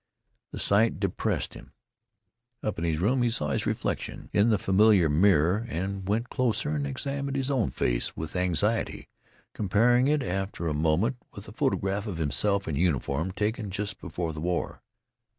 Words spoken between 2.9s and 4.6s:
room he saw his reflection in the